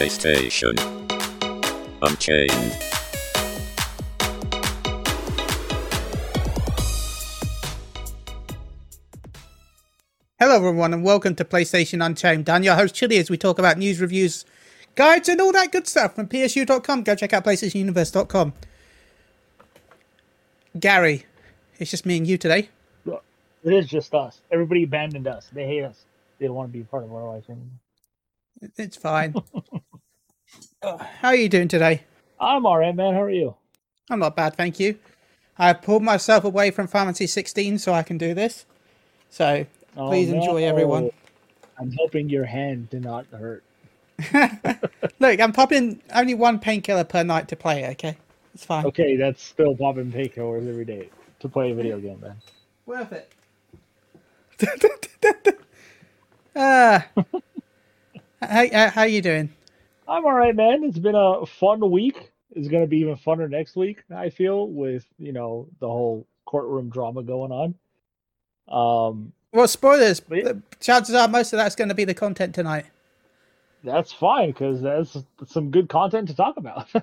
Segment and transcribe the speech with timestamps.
[0.00, 0.72] PlayStation.
[2.00, 2.50] Unchained.
[10.38, 12.48] Hello, everyone, and welcome to PlayStation Unchained.
[12.48, 14.46] I'm your host, Chili, as we talk about news, reviews,
[14.94, 17.02] guides, and all that good stuff from PSU.com.
[17.02, 18.54] Go check out PlayStationUniverse.com.
[20.78, 21.24] Gari,
[21.78, 22.70] it's just me and you today.
[23.04, 24.40] It is just us.
[24.50, 25.50] Everybody abandoned us.
[25.52, 26.06] They hate us.
[26.38, 27.68] They don't want to be part of our life anymore.
[28.60, 29.34] It's fine.
[30.82, 32.04] Uh, How are you doing today?
[32.38, 33.14] I'm all right, man.
[33.14, 33.54] How are you?
[34.10, 34.98] I'm not bad, thank you.
[35.58, 38.64] I pulled myself away from Fantasy 16 so I can do this.
[39.28, 41.10] So Oh, please enjoy, everyone.
[41.78, 43.62] I'm hoping your hand did not hurt.
[45.18, 48.16] Look, I'm popping only one painkiller per night to play, okay?
[48.54, 48.86] It's fine.
[48.86, 51.08] Okay, that's still popping painkillers every day
[51.40, 52.36] to play a video game, man.
[52.86, 53.32] Worth it.
[56.56, 57.06] Ah.
[58.40, 59.50] How, how, how you doing?
[60.08, 60.84] I'm all right, man.
[60.84, 62.32] It's been a fun week.
[62.52, 64.02] It's gonna be even funner next week.
[64.14, 67.74] I feel with you know the whole courtroom drama going on.
[68.68, 70.18] Um, Well, spoilers.
[70.20, 70.44] But yeah.
[70.44, 72.86] The Chances are most of that's going to be the content tonight.
[73.84, 76.88] that's fine because that's some good content to talk about.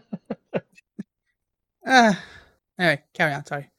[1.89, 2.21] Ah.
[2.77, 3.45] anyway, carry on.
[3.45, 3.69] Sorry.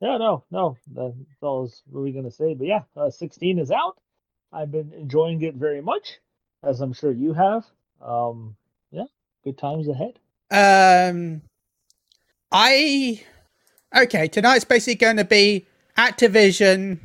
[0.00, 2.52] Yeah, no, no, that's all I was really gonna say.
[2.54, 3.98] But yeah, uh, 16 is out.
[4.52, 6.18] I've been enjoying it very much,
[6.62, 7.66] as I'm sure you have.
[8.00, 8.56] Um,
[8.90, 9.04] yeah,
[9.44, 10.18] good times ahead.
[10.50, 11.42] Um,
[12.50, 13.22] I
[13.96, 14.28] okay.
[14.28, 16.98] Tonight's basically going to be Activision.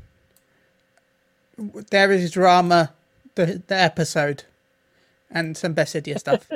[1.91, 2.93] There is drama,
[3.35, 4.43] the the episode,
[5.29, 6.49] and some Bethesda stuff.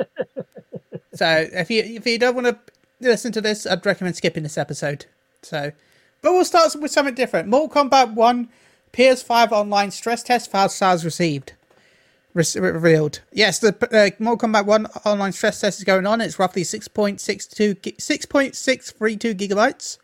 [1.14, 2.58] so if you if you don't want to
[3.00, 5.06] listen to this, I'd recommend skipping this episode.
[5.42, 5.72] So,
[6.22, 7.48] but we'll start with something different.
[7.48, 8.48] Mortal Kombat One
[8.92, 11.57] PS5 online stress test file files received re-
[12.56, 13.20] revealed.
[13.32, 16.20] Yes, the uh, Mortal Kombat 1 online stress test is going on.
[16.20, 19.98] It's roughly 6.62 gi- 6.632 gigabytes.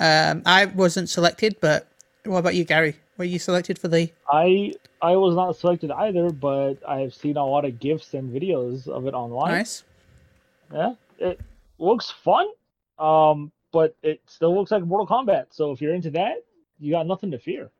[0.00, 1.88] Um, I wasn't selected, but
[2.24, 2.94] what about you, Gari?
[3.16, 4.10] Were you selected for the?
[4.30, 8.86] I I was not selected either, but I've seen a lot of gifs and videos
[8.86, 9.52] of it online.
[9.52, 9.82] Nice.
[10.72, 11.40] Yeah, it
[11.78, 12.46] looks fun.
[12.98, 15.46] Um, but it still looks like Mortal Kombat.
[15.50, 16.44] So if you're into that,
[16.78, 17.70] you got nothing to fear.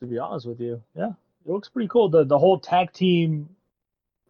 [0.00, 1.12] To be honest with you, yeah,
[1.48, 2.08] it looks pretty cool.
[2.08, 3.48] The the whole tag team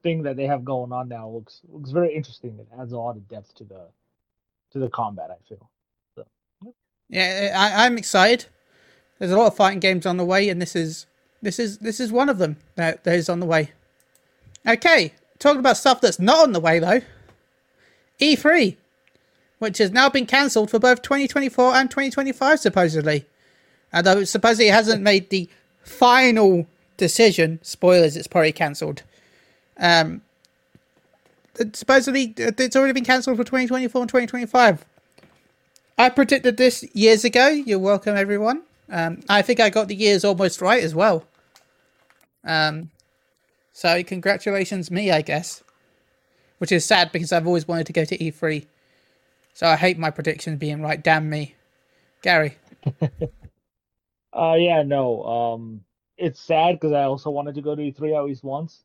[0.03, 2.59] thing that they have going on now looks looks very interesting.
[2.59, 3.89] It adds a lot of depth to the
[4.73, 5.31] to the combat.
[5.31, 5.69] I feel.
[7.09, 8.47] Yeah, I, I'm excited.
[9.19, 11.07] There's a lot of fighting games on the way, and this is
[11.43, 13.73] this is this is one of them that, that is on the way.
[14.67, 17.01] Okay, talking about stuff that's not on the way though.
[18.21, 18.77] E3,
[19.59, 23.27] which has now been cancelled for both 2024 and 2025 supposedly,
[23.93, 25.49] although supposedly it hasn't made the
[25.83, 26.67] final
[26.99, 27.59] decision.
[27.63, 29.03] Spoilers, it's probably cancelled.
[29.79, 30.21] Um,
[31.73, 34.85] supposedly it's already been cancelled for 2024 and 2025.
[35.97, 37.49] I predicted this years ago.
[37.49, 38.63] You're welcome, everyone.
[38.91, 41.25] Um, I think I got the years almost right as well.
[42.45, 42.91] Um,
[43.73, 45.63] so congratulations, me, I guess.
[46.59, 48.67] Which is sad because I've always wanted to go to E3.
[49.55, 51.03] So I hate my predictions being right.
[51.03, 51.55] Damn me,
[52.23, 52.55] Gari.
[54.33, 55.25] Uh, yeah, no.
[55.25, 55.81] Um,
[56.19, 58.85] it's sad because I also wanted to go to E3 at least once.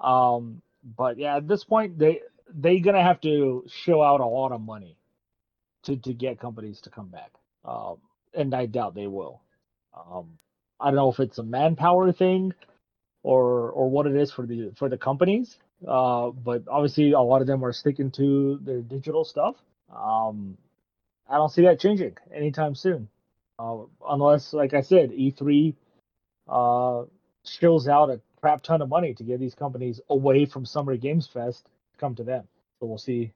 [0.00, 0.60] Um,
[0.96, 2.20] but yeah, at this point, they
[2.52, 4.96] they gonna have to show out a lot of money
[5.84, 7.32] to to get companies to come back.
[7.64, 7.98] Um,
[8.34, 9.40] and I doubt they will.
[9.94, 10.38] Um,
[10.80, 12.52] I don't know if it's a manpower thing
[13.22, 15.56] or or what it is for the for the companies.
[15.86, 19.56] Uh, but obviously, a lot of them are sticking to their digital stuff.
[19.94, 20.56] Um,
[21.28, 23.08] I don't see that changing anytime soon.
[23.58, 25.74] Uh, unless, like I said, E3
[26.48, 27.04] uh,
[27.44, 31.26] shills out a crap ton of money to get these companies away from Summer Games
[31.26, 32.44] Fest to come to them.
[32.80, 33.32] So we'll see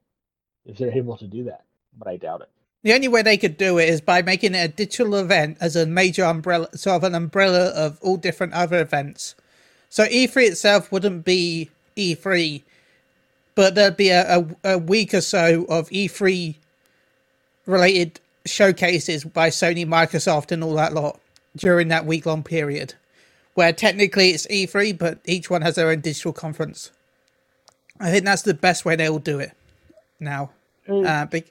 [0.67, 1.65] if they're able to do that,
[1.99, 2.49] but I doubt it.
[2.83, 5.77] The only way they could do it is by making it a digital event as
[5.77, 9.37] a major umbrella, sort of an umbrella of all different other events.
[9.89, 12.63] So E3 itself wouldn't be E3,
[13.55, 16.57] but there'd be a, a, a week or so of E3
[17.67, 21.21] related showcases by Sony, Microsoft, and all that lot
[21.57, 22.95] during that week long period,
[23.55, 26.91] where technically it's E3, but each one has their own digital conference.
[28.01, 29.53] I think that's the best way they'll do it
[30.19, 30.51] now.
[30.89, 31.45] Uh, but,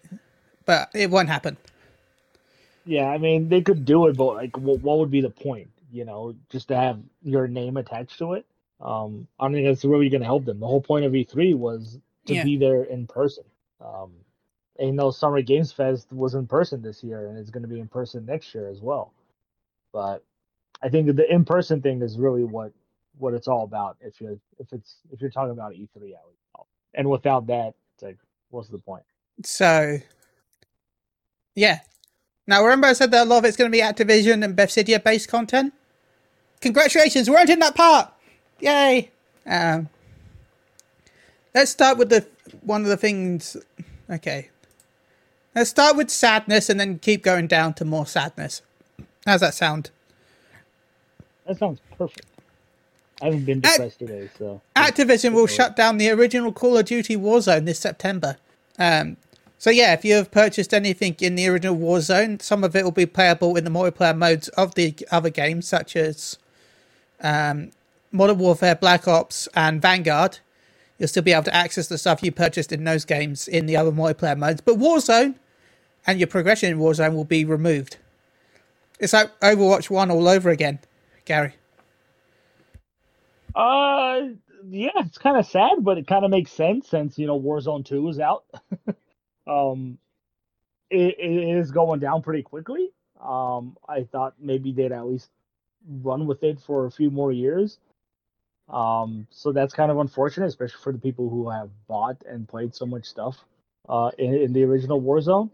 [0.66, 1.58] but it won't happen.
[2.86, 5.70] Yeah, I mean they could do it, but like, what, what would be the point?
[5.92, 8.46] You know, just to have your name attached to it.
[8.80, 10.60] Um, I don't think that's really going to help them.
[10.60, 12.44] The whole point of E3 was to Yeah.
[12.44, 13.44] be there in person.
[13.80, 14.12] Um,
[14.80, 17.88] and Summer Games Fest was in person this year, and it's going to be in
[17.88, 19.14] person next year as well.
[19.94, 20.24] But
[20.84, 22.72] I think the in person thing is really what
[23.18, 23.98] what it's all about.
[24.02, 26.68] If you're if it's if you're talking about E3, at least.
[26.94, 28.18] and without that, it's like,
[28.50, 29.04] what's the point?
[29.44, 29.98] So,
[31.56, 31.80] yeah.
[32.48, 35.00] Now, remember I said that a lot of it's going to be Activision and Bethesda
[35.00, 35.74] based content?
[36.60, 38.12] Congratulations, we're in that part!
[38.60, 39.12] Yay!
[39.46, 39.90] Um,
[41.56, 42.28] let's start with the
[42.62, 43.58] one of the things.
[44.10, 44.50] Okay.
[45.56, 48.62] Let's start with sadness and then keep going down to more sadness.
[49.26, 49.92] How's that sound?
[51.46, 52.26] That sounds perfect.
[53.22, 57.16] I haven't been depressed today, so Activision will shut down the original Call of Duty
[57.16, 58.38] Warzone this September.
[58.80, 59.18] Um,
[59.60, 62.92] so yeah, if you have purchased anything in the original Warzone, some of it will
[62.92, 66.40] be playable in the multiplayer modes of the other games, such as
[67.22, 67.70] um,
[68.12, 70.40] Modern Warfare, Black Ops, and Vanguard.
[70.98, 73.78] You'll still be able to access the stuff you purchased in those games in the
[73.78, 75.36] other multiplayer modes, but Warzone
[76.08, 77.98] and your progression in Warzone will be removed.
[79.00, 80.80] It's like Overwatch One all over again,
[81.26, 81.54] Gari.
[83.54, 84.36] Uh,
[84.70, 87.86] yeah, it's kind of sad, but it kind of makes sense since you know Warzone
[87.86, 88.46] Two is out.
[89.48, 89.98] um,
[90.90, 92.92] it, it is going down pretty quickly.
[93.22, 95.30] Um, I thought maybe they'd at least
[95.88, 97.80] run with it for a few more years.
[98.70, 102.74] Um, so that's kind of unfortunate, especially for the people who have bought and played
[102.74, 103.44] so much stuff
[103.90, 105.50] uh, in, in the original Warzone.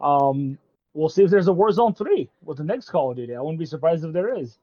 [0.00, 0.58] Um,
[0.94, 3.34] we'll see if there's a Warzone 3 with the next Call of Duty.
[3.34, 4.58] I wouldn't be surprised if there is.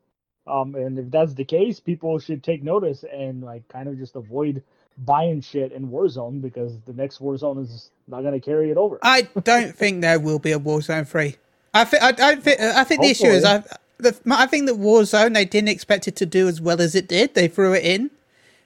[0.51, 4.15] Um, and if that's the case, people should take notice and like kind of just
[4.15, 4.61] avoid
[4.97, 8.99] buying shit in Warzone because the next Warzone is not going to carry it over.
[9.01, 11.37] I don't think there will be a Warzone three.
[11.73, 13.63] I think I don't think I think the issue is I
[13.97, 17.07] the, I think that Warzone they didn't expect it to do as well as it
[17.07, 17.33] did.
[17.33, 18.11] They threw it in,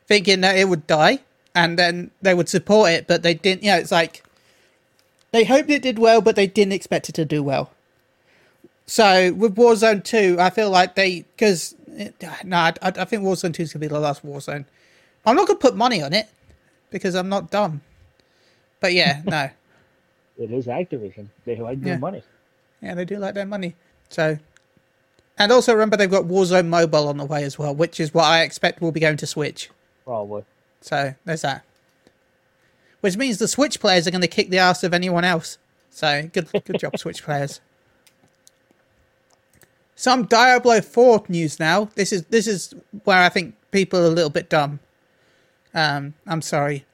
[0.07, 1.19] thinking that it would die,
[1.53, 3.63] and then they would support it, but they didn't.
[3.63, 4.23] You know, it's like
[5.31, 7.69] they hoped it did well, but they didn't expect it to do well.
[8.85, 11.75] So with Warzone two, I feel like they because
[12.43, 14.65] no, I, I think Warzone two is gonna be the last Warzone.
[15.25, 16.27] I'm not gonna put money on it
[16.91, 17.81] because I'm not dumb.
[18.79, 19.49] But yeah, no.
[20.37, 21.27] It is Activision.
[21.45, 21.99] They like their Yeah.
[21.99, 22.23] money.
[22.81, 23.75] Yeah, they do like their money.
[24.09, 24.37] So,
[25.37, 28.25] and also remember they've got Warzone Mobile on the way as well, which is what
[28.25, 29.71] I expect will be going to Switch.
[30.03, 30.43] Probably.
[30.81, 31.63] So there's that.
[33.01, 35.57] Which means the Switch players are going to kick the ass of anyone else.
[35.89, 37.61] So good, good job, Switch players.
[39.95, 41.89] Some Diablo 4 news now.
[41.95, 42.73] This is this is
[43.05, 44.79] where I think people are a little bit dumb.
[45.73, 46.85] Um, I'm sorry.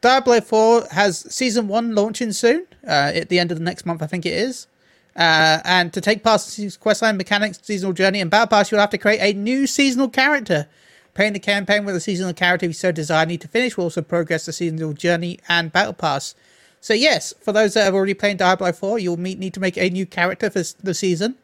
[0.00, 4.02] Diablo 4 has season 1 launching soon, uh, at the end of the next month,
[4.02, 4.68] I think it is.
[5.16, 8.90] Uh, and to take part in questline mechanics, seasonal journey, and battle pass, you'll have
[8.90, 10.68] to create a new seasonal character.
[11.14, 14.02] Playing the campaign with a seasonal character you so desire need to finish will also
[14.02, 16.36] progress the seasonal journey and battle pass.
[16.80, 19.76] So yes, for those that have already played Diablo 4, you'll meet, need to make
[19.76, 21.34] a new character for the season.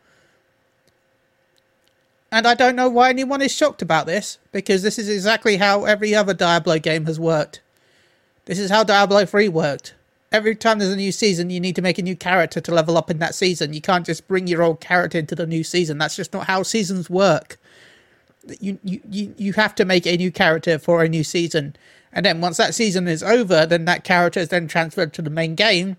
[2.34, 5.84] And I don't know why anyone is shocked about this, because this is exactly how
[5.84, 7.60] every other Diablo game has worked.
[8.46, 9.94] This is how Diablo 3 worked.
[10.32, 12.98] Every time there's a new season, you need to make a new character to level
[12.98, 13.72] up in that season.
[13.72, 15.98] You can't just bring your old character into the new season.
[15.98, 17.56] That's just not how seasons work.
[18.58, 21.76] You, you, you, have to make a new character for a new season.
[22.12, 25.30] And then once that season is over, then that character is then transferred to the
[25.30, 25.98] main game.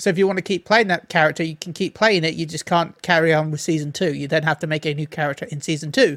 [0.00, 2.34] So if you want to keep playing that character, you can keep playing it.
[2.34, 4.14] You just can't carry on with season two.
[4.14, 6.16] You then have to make a new character in season two.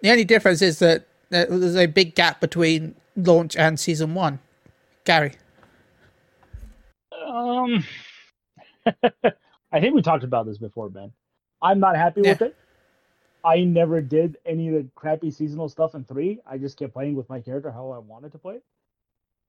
[0.00, 4.38] The only difference is that there's a big gap between launch and season one.
[5.04, 5.34] Gari.
[7.26, 7.84] Um,
[9.70, 11.12] I think we talked about this before, Ben.
[11.60, 12.56] I'm not happy with it.
[13.44, 16.40] I never did any of the crappy seasonal stuff in three.
[16.46, 18.60] I just kept playing with my character how I wanted to play.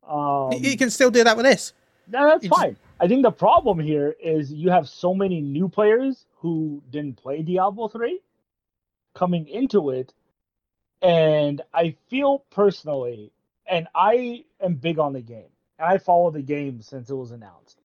[0.05, 1.71] Um, you can still do that with this.
[2.07, 2.77] No, that's just- fine.
[2.99, 7.41] I think the problem here is you have so many new players who didn't play
[7.41, 8.21] Diablo 3
[9.13, 10.13] coming into it.
[11.01, 13.31] And I feel personally,
[13.67, 17.31] and I am big on the game, and I follow the game since it was
[17.31, 17.79] announced.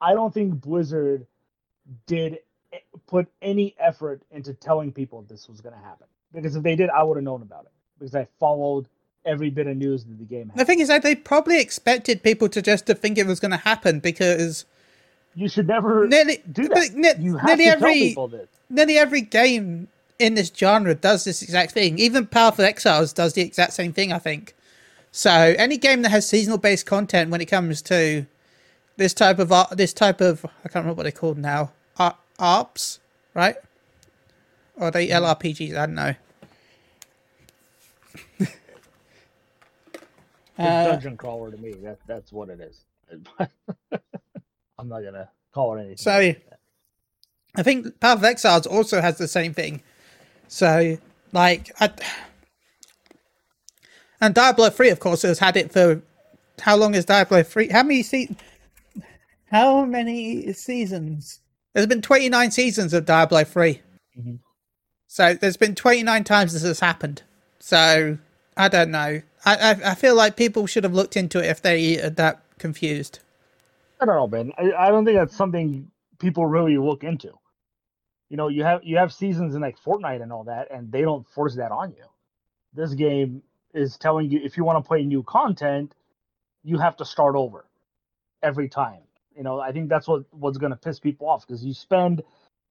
[0.00, 1.26] I don't think Blizzard
[2.06, 2.40] did
[3.06, 6.06] put any effort into telling people this was going to happen.
[6.32, 7.72] Because if they did, I would have known about it.
[7.98, 8.88] Because I followed
[9.26, 10.58] every bit of news that the game had.
[10.58, 13.50] The thing is that they probably expected people to just to think it was going
[13.52, 14.64] to happen because
[15.34, 16.92] You should never nearly, do that.
[16.94, 18.48] ne- you have nearly to every tell people this.
[18.70, 19.88] nearly every game
[20.18, 21.98] in this genre does this exact thing.
[21.98, 24.54] Even Path of Exiles does the exact same thing, I think.
[25.10, 28.26] So any game that has seasonal based content when it comes to
[28.96, 32.16] this type of art, this type of I can't remember what they're called now, Ar-
[32.38, 32.98] ARPs,
[33.34, 33.56] right?
[34.76, 35.76] Or are they LRPGs?
[35.76, 36.14] I don't know.
[40.58, 41.72] Uh, dungeon crawler to me.
[41.82, 42.84] That that's what it is.
[44.78, 45.96] I'm not gonna call it anything.
[45.98, 46.34] So
[47.56, 49.82] I think Path of Exiles also has the same thing.
[50.48, 50.96] So
[51.32, 51.90] like I,
[54.20, 56.02] and Diablo 3 of course has had it for
[56.60, 57.68] how long is Diablo three?
[57.68, 58.36] How many se-
[59.50, 61.40] How many seasons?
[61.72, 63.80] There's been 29 seasons of Diablo 3
[64.16, 64.38] Mhm.
[65.08, 67.22] So there's been 29 times this has happened.
[67.58, 68.18] So
[68.56, 69.22] I don't know.
[69.44, 72.42] I, I I feel like people should have looked into it if they are that
[72.58, 73.20] confused.
[74.00, 74.52] I don't know, Ben.
[74.58, 77.32] I, I don't think that's something people really look into.
[78.30, 81.02] You know, you have you have seasons in like Fortnite and all that, and they
[81.02, 82.04] don't force that on you.
[82.72, 85.94] This game is telling you if you want to play new content,
[86.62, 87.64] you have to start over
[88.42, 89.00] every time.
[89.36, 92.22] You know, I think that's what what's going to piss people off because you spend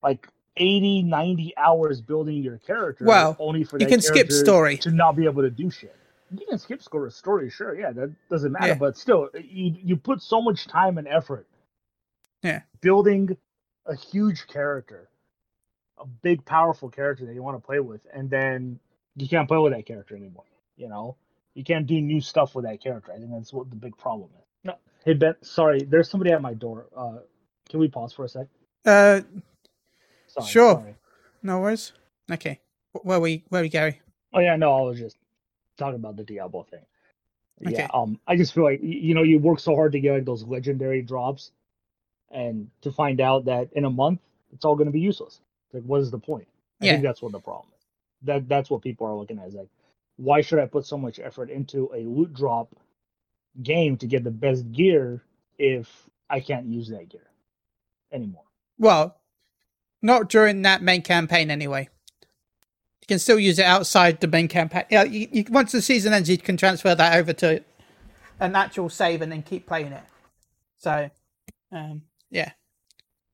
[0.02, 0.28] like
[0.58, 4.78] 80, 90 hours building your character Well, only for you can skip story.
[4.78, 5.96] to not be able to do shit.
[6.32, 8.68] You can skip score a story, sure, yeah, that doesn't matter.
[8.70, 8.76] Yeah.
[8.76, 11.48] But still, you you put so much time and effort
[12.44, 12.62] Yeah.
[12.82, 13.38] building
[13.86, 15.10] a huge character,
[16.00, 18.80] a big, powerful character that you want to play with, and then
[19.16, 20.46] you can't play with that character anymore.
[20.78, 21.18] You know,
[21.56, 23.12] you can't do new stuff with that character.
[23.14, 24.46] I think that's what the big problem is.
[24.64, 24.76] No,
[25.06, 26.88] hey Ben, sorry, there's somebody at my door.
[26.96, 27.20] Uh,
[27.70, 28.48] can we pause for a sec?
[28.86, 29.22] Uh,
[30.28, 30.76] Sorry, Sure.
[30.76, 30.96] sorry.
[31.44, 31.94] no worries.
[32.32, 32.60] Okay,
[32.94, 33.98] Wh- where we where we Gari?
[34.34, 35.18] Oh yeah, no, I was just
[35.84, 36.86] talking about the Diablo thing.
[37.68, 37.76] Okay.
[37.76, 40.26] Yeah, um, I just feel like you know you work so hard to get like
[40.26, 41.52] those legendary drops,
[42.32, 44.22] and to find out that in a month
[44.54, 45.42] it's all going to be useless.
[45.74, 46.48] Like, what is the point?
[46.82, 46.92] I Yeah.
[46.92, 47.86] think that's what the problem is.
[48.24, 49.48] That that's what people are looking at.
[49.50, 49.70] Is like,
[50.18, 52.76] why should I put so much effort into a loot drop
[53.64, 55.24] game to get the best gear
[55.60, 57.28] if I can't use that gear
[58.12, 58.44] anymore?
[58.78, 59.18] Well,
[60.02, 61.90] not during that main campaign anyway.
[63.04, 64.86] You can still use it outside the main campaign.
[64.90, 67.62] Yeah, you, you, once the season ends, you can transfer that over to
[68.40, 70.04] an actual save and then keep playing it.
[70.78, 71.10] So,
[71.74, 72.54] um, yeah.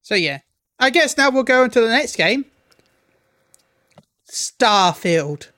[0.01, 0.39] So yeah,
[0.79, 2.45] I guess now we'll go into the next game.
[4.27, 5.49] Starfield.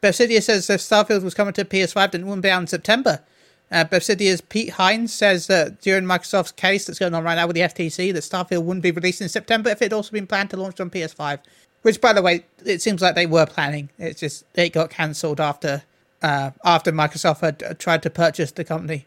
[0.00, 3.24] Bethesda says if Starfield was coming to PS5, then it wouldn't be out in September.
[3.72, 7.62] Uh, Pete Hines says that during Microsoft's case that's going on right now with the
[7.62, 10.56] FTC, that Starfield wouldn't be released in September if it had also been planned to
[10.56, 11.40] launch on PS5.
[11.82, 13.88] Which, by the way, it seems like they were planning.
[13.98, 15.82] It's just it got cancelled after
[16.22, 19.06] uh, after Microsoft had uh, tried to purchase the company.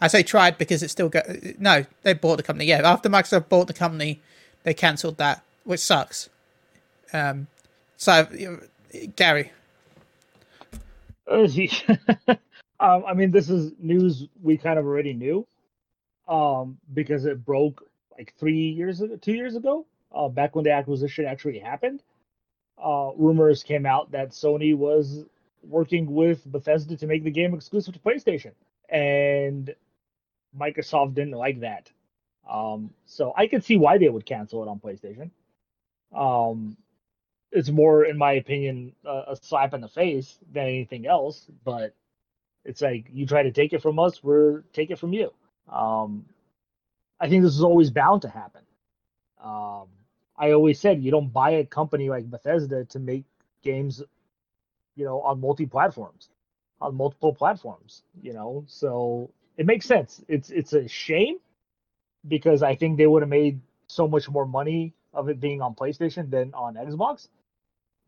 [0.00, 1.22] I say tried because it's still go-
[1.58, 2.66] no, they bought the company.
[2.66, 4.20] Yeah, after Microsoft bought the company,
[4.62, 6.28] they cancelled that, which sucks.
[7.12, 7.46] Um,
[7.96, 8.26] so,
[8.92, 9.50] Gari,
[12.80, 15.46] um, I mean, this is news we kind of already knew,
[16.28, 17.84] um, because it broke
[18.16, 22.02] like three years ago, two years ago, uh, back when the acquisition actually happened.
[22.82, 25.24] Uh, rumors came out that Sony was
[25.62, 28.52] working with Bethesda to make the game exclusive to PlayStation,
[28.88, 29.74] and
[30.58, 31.90] Microsoft didn't like that.
[32.48, 35.30] Um, so I could see why they would cancel it on PlayStation.
[36.14, 36.76] Um,
[37.52, 41.46] it's more, in my opinion, a, a slap in the face than anything else.
[41.64, 41.94] But
[42.64, 45.32] it's like you try to take it from us, we're take it from you.
[45.70, 46.24] Um,
[47.20, 48.62] I think this is always bound to happen.
[49.42, 49.88] Um,
[50.38, 53.24] I always said you don't buy a company like Bethesda to make
[53.62, 54.02] games,
[54.94, 56.30] you know, on multi platforms,
[56.80, 58.02] on multiple platforms.
[58.22, 60.22] You know, so it makes sense.
[60.28, 61.38] It's it's a shame
[62.26, 65.74] because I think they would have made so much more money of it being on
[65.74, 67.28] PlayStation than on Xbox.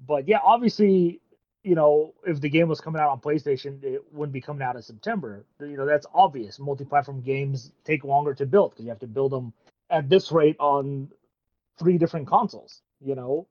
[0.07, 1.21] But yeah, obviously,
[1.65, 4.77] you know, if the game was coming out on PlayStation, it wouldn't be coming out
[4.77, 5.45] in September.
[5.61, 6.59] You know, that's obvious.
[6.59, 9.53] Multi-platform games take longer to build because you have to build them
[9.91, 11.11] at this rate on
[11.81, 12.83] three different consoles.
[13.05, 13.49] You know,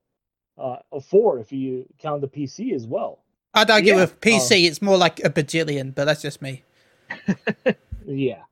[0.57, 3.23] uh, or four if you count the PC as well.
[3.53, 6.63] I'd argue Yeah, with PC, it's more like a bajillion, but that's just me.
[8.05, 8.43] Yeah.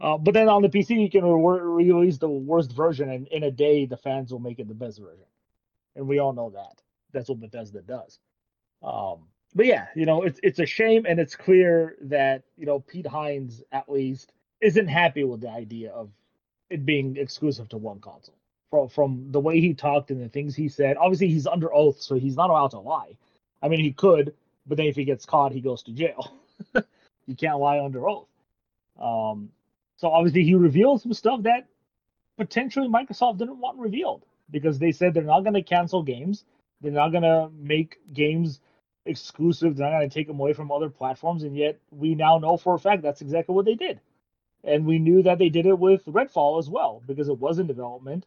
[0.00, 3.44] Uh, but then on the PC, you can re- release the worst version, and in
[3.44, 5.26] a day, the fans will make it the best version.
[5.94, 6.82] And we all know that.
[7.12, 8.18] That's what Bethesda does.
[8.82, 12.80] Um, but yeah, you know, it's it's a shame, and it's clear that you know
[12.80, 16.10] Pete Hines at least isn't happy with the idea of
[16.70, 18.38] it being exclusive to one console.
[18.72, 22.00] From from the way he talked and the things he said, obviously he's under oath,
[22.00, 23.18] so he's not allowed to lie.
[23.62, 24.32] I mean, he could,
[24.66, 26.32] but then if he gets caught, he goes to jail.
[27.26, 28.28] you can't lie under oath.
[28.98, 29.50] Um,
[29.98, 31.66] so obviously he revealed some stuff that
[32.38, 36.46] potentially Microsoft didn't want revealed because they said they're not going to cancel games,
[36.80, 38.60] they're not going to make games
[39.04, 42.38] exclusive, they're not going to take them away from other platforms, and yet we now
[42.38, 44.00] know for a fact that's exactly what they did.
[44.64, 47.66] And we knew that they did it with Redfall as well because it was in
[47.66, 48.24] development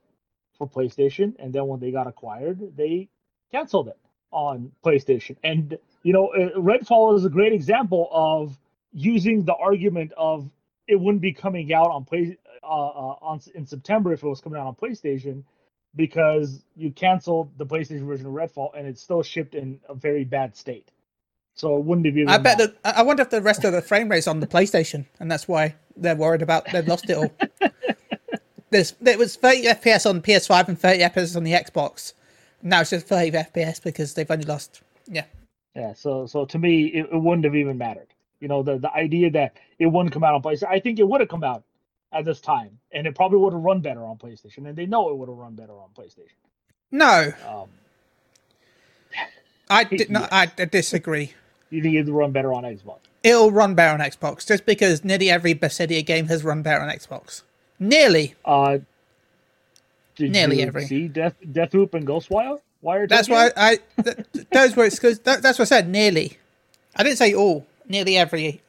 [0.57, 3.09] for PlayStation, and then when they got acquired, they
[3.51, 3.97] canceled it
[4.31, 5.38] on PlayStation.
[5.43, 8.57] And you know, uh, Redfall is a great example of
[8.93, 10.50] using the argument of
[10.88, 14.41] it wouldn't be coming out on play uh, uh, on in September if it was
[14.41, 15.43] coming out on PlayStation
[15.95, 20.24] because you canceled the PlayStation version of Redfall and it's still shipped in a very
[20.25, 20.89] bad state.
[21.55, 22.27] So it wouldn't even.
[22.27, 25.05] I bet that I wonder if the rest of the frame rate's on the PlayStation,
[25.19, 27.31] and that's why they're worried about they've lost it all.
[28.72, 32.13] There's it was 30 FPS on PS5 and 30 FPS on the Xbox.
[32.62, 34.81] Now it's just 30 FPS because they've only lost.
[35.07, 35.25] Yeah,
[35.75, 38.07] Yeah, so so to me, it, it wouldn't have even mattered.
[38.39, 41.07] You know, the the idea that it wouldn't come out on PlayStation, I think it
[41.07, 41.63] would have come out
[42.12, 45.10] at this time, and it probably would have run better on PlayStation, and they know
[45.10, 46.38] it would have run better on PlayStation.
[46.91, 47.69] no, Um,
[49.69, 50.31] I did not.
[50.31, 51.34] I disagree.
[51.69, 53.00] you think it'd run better on Xbox?
[53.24, 56.89] It'll run better on Xbox just because nearly every Bethesda game has run better on
[56.89, 57.41] Xbox.
[57.79, 58.36] Nearly.
[58.44, 58.79] Uh,
[60.15, 60.86] did Nearly you every.
[60.86, 62.60] see Death Deathloop and Ghostwire?
[62.82, 63.79] Wire That's why I.
[64.01, 65.89] Th- th- those were that, that's what I said.
[65.89, 66.38] Nearly.
[66.96, 67.65] I didn't say all.
[67.89, 68.62] Nearly every.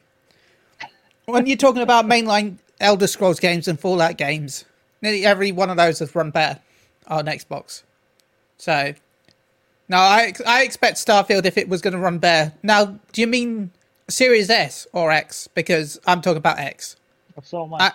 [1.25, 4.65] When you're talking about mainline Elder Scrolls games and Fallout games,
[5.01, 6.59] nearly every one of those has run better
[7.07, 7.83] on Xbox.
[8.57, 8.93] So,
[9.87, 12.53] no, I I expect Starfield if it was going to run better.
[12.63, 13.71] Now, do you mean
[14.09, 15.47] Series S or X?
[15.53, 16.95] Because I'm talking about X.
[17.43, 17.81] So much.
[17.81, 17.93] I-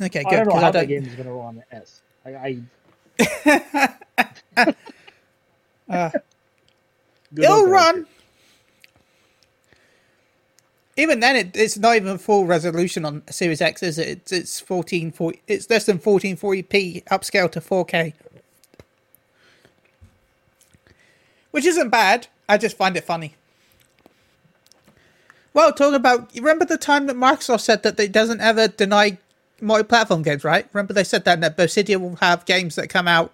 [0.00, 0.40] Okay, good.
[0.40, 0.88] I don't know how I that don't.
[0.88, 2.02] game is going to run S.
[2.26, 2.58] I,
[3.18, 3.96] I
[5.90, 6.10] uh,
[7.34, 8.06] Good It'll run.
[10.96, 14.08] Even then, it, it's not even full resolution on Series X, is it?
[14.08, 15.42] It's, it's fourteen forty.
[15.48, 18.14] It's less than fourteen forty p upscale to four K,
[21.52, 22.28] which isn't bad.
[22.48, 23.36] I just find it funny.
[25.54, 29.18] Well, talking about, you remember the time that Microsoft said that they doesn't ever deny
[29.60, 30.66] multi-platform games, right?
[30.72, 33.32] Remember they said that, that Obsidian will have games that come out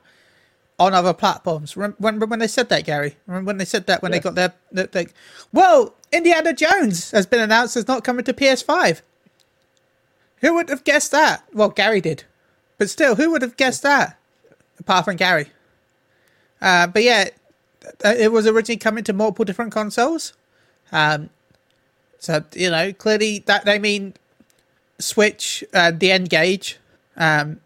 [0.78, 1.76] on other platforms.
[1.76, 3.14] Remember, when they said that, Gari?
[3.26, 5.06] Remember when they said that when they got their, their,
[5.52, 9.00] well, Indiana Jones has been announced as not coming to PS5.
[10.42, 11.44] Who would have guessed that?
[11.52, 12.24] Well, Gari did,
[12.76, 14.18] but still, who would have guessed that?
[14.78, 15.48] Apart from Gari.
[16.60, 17.30] Uh, but yeah,
[18.04, 20.34] it was originally coming to multiple different consoles.
[20.92, 21.30] Um,
[22.18, 24.14] so you know, clearly that they mean
[24.98, 26.78] Switch, uh, the N-Gage.
[27.16, 27.60] Um,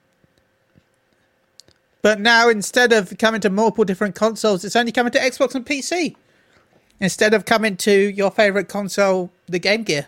[2.03, 5.65] but now instead of coming to multiple different consoles, it's only coming to Xbox and
[5.67, 6.17] PC.
[6.99, 10.07] Instead of coming to your favorite console, the Game Gear.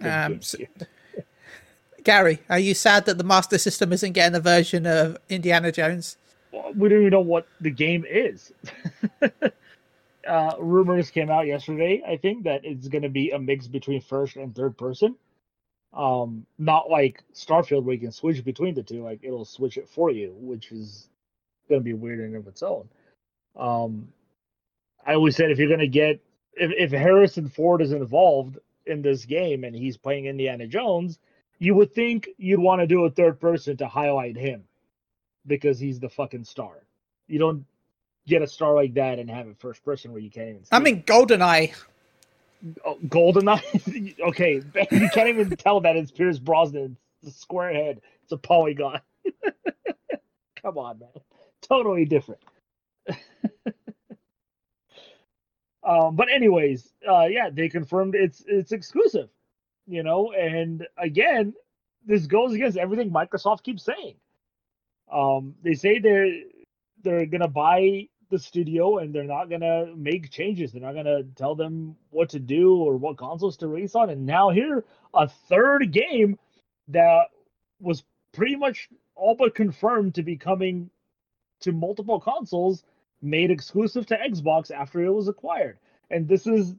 [0.00, 0.58] Um, so-
[2.02, 6.16] Gari, are you sad that the Master System isn't getting a version of Indiana Jones?
[6.74, 8.52] we don't even know what the game is.
[10.28, 14.00] uh, rumors came out yesterday, I think, that it's going to be a mix between
[14.00, 15.16] first and third person.
[15.94, 19.02] Um, not like Starfield where you can switch between the two.
[19.02, 21.08] Like it'll switch it for you, which is
[21.68, 22.88] going to be weird in and of its own.
[23.56, 24.08] Um,
[25.06, 26.20] I always said if you're going to get
[26.54, 31.18] if if Harrison Ford is involved in this game and he's playing Indiana Jones,
[31.58, 34.64] you would think you'd want to do a third person to highlight him
[35.46, 36.84] because he's the fucking star.
[37.28, 37.64] You don't
[38.26, 40.62] get a star like that and have it first person where you can't even.
[40.70, 41.74] I mean, GoldenEye.
[42.64, 44.20] Goldeneye.
[44.28, 44.54] okay,
[44.90, 46.96] you can't even tell that it's Pierce Brosnan.
[47.22, 48.00] It's a square head.
[48.22, 49.00] It's a polygon.
[50.62, 51.08] Come on, man.
[51.60, 52.40] Totally different.
[55.82, 59.28] um, but anyways, uh, yeah, they confirmed it's it's exclusive.
[59.86, 61.54] You know, and again,
[62.06, 64.14] this goes against everything Microsoft keeps saying.
[65.12, 66.32] Um, they say they're
[67.02, 70.72] they're gonna buy the studio and they're not gonna make changes.
[70.72, 74.10] They're not gonna tell them what to do or what consoles to release on.
[74.10, 76.38] And now here, a third game
[76.88, 77.26] that
[77.78, 80.90] was pretty much all but confirmed to be coming
[81.60, 82.84] to multiple consoles,
[83.20, 85.78] made exclusive to Xbox after it was acquired.
[86.10, 86.74] And this is,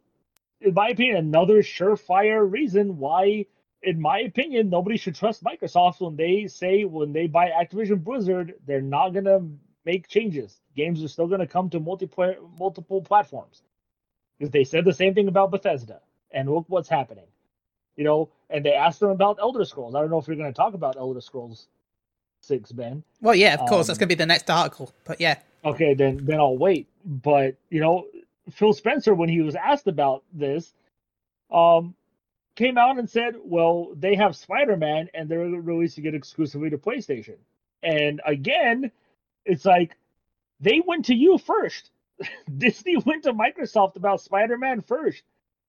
[0.59, 3.45] in my opinion, another surefire reason why,
[3.83, 8.55] in my opinion, nobody should trust Microsoft when they say when they buy Activision Blizzard,
[8.65, 9.41] they're not gonna
[9.85, 10.59] make changes.
[10.75, 13.63] Games are still gonna come to multiplayer multiple platforms.
[14.37, 16.01] Because they said the same thing about Bethesda.
[16.31, 17.27] And look what's happening.
[17.95, 19.93] You know, and they asked them about Elder Scrolls.
[19.95, 21.67] I don't know if you're gonna talk about Elder Scrolls
[22.41, 23.03] six, Ben.
[23.21, 24.91] Well, yeah, of course, that's Um, going to be the next article.
[25.05, 26.87] But yeah, Okay, then then I'll wait.
[27.05, 28.07] But you know,
[28.51, 30.73] Phil Spencer, when he was asked about this,
[31.51, 31.95] um,
[32.55, 37.37] came out and said, "Well, they have Spider-Man, and they're releasing it exclusively to PlayStation."
[37.81, 38.91] And again,
[39.45, 39.95] it's like
[40.59, 41.89] they went to you first.
[42.57, 45.23] Disney went to Microsoft about Spider-Man first,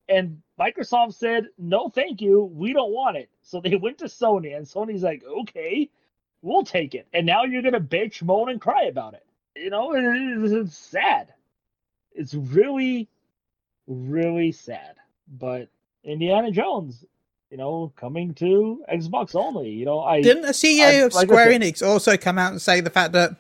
[0.09, 4.57] and Microsoft said, "No, thank you, we don't want it." So they went to Sony,
[4.57, 5.91] and Sony's like, "Okay,
[6.43, 9.25] we'll take it." And now you're gonna bitch, moan, and cry about it
[9.57, 11.33] you know, it, it- it's sad.
[12.13, 13.09] It's really,
[13.87, 14.97] really sad.
[15.29, 15.69] But
[16.03, 17.05] Indiana Jones,
[17.51, 19.71] you know, coming to Xbox only.
[19.71, 22.81] You know, I didn't a CEO I- of Square Enix also come out and say
[22.81, 23.37] the fact that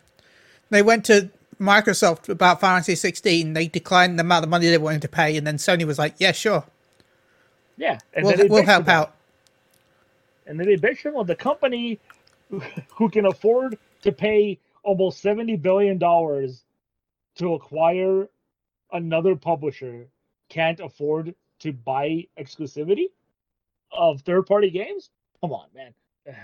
[0.70, 4.78] they went to Microsoft about Final Fantasy 16, they declined the amount of money they
[4.78, 6.64] wanted to pay, and then Sony was like, "Yeah, sure,
[7.76, 9.14] Yeah, and we'll, we'll help out."
[10.46, 11.14] And then they bitched him.
[11.14, 11.98] Well, the company
[12.94, 16.64] who can afford to pay almost seventy billion dollars
[17.36, 18.28] to acquire
[18.92, 20.06] another publisher
[20.48, 23.06] can't afford to buy exclusivity
[23.92, 25.10] of third-party games.
[25.40, 25.94] Come on, man.